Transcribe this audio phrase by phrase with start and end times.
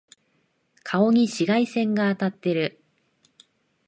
[0.83, 2.81] 顔に紫外線が当たってる。